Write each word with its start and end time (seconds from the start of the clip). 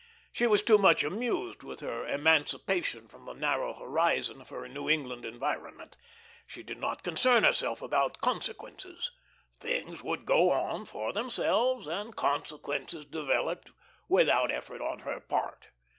She 0.31 0.47
was 0.47 0.63
too 0.63 0.79
much 0.79 1.03
amused 1.03 1.61
with 1.61 1.81
her 1.81 2.07
emancipation 2.07 3.07
from 3.07 3.25
the 3.25 3.33
narrow 3.35 3.75
horizon 3.75 4.41
of 4.41 4.49
her 4.49 4.67
New 4.67 4.89
England 4.89 5.25
environment. 5.25 5.95
She 6.47 6.63
did 6.63 6.79
not 6.79 7.03
concern 7.03 7.43
herself 7.43 7.83
about 7.83 8.17
consequences. 8.19 9.11
Things 9.59 10.01
would 10.01 10.25
go 10.25 10.49
on 10.49 10.85
for 10.85 11.13
themselves, 11.13 11.85
and 11.85 12.15
consequences 12.15 13.05
develop 13.05 13.69
without 14.09 14.49
effort 14.51 14.81
on 14.81 15.01
her 15.01 15.19
part. 15.19 15.67